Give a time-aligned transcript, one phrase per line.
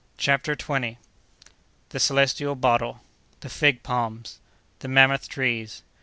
[0.17, 0.97] CHAPTER TWENTIETH.
[1.89, 5.83] The Celestial Bottle.—The Fig Palms.—The Mammoth Trees.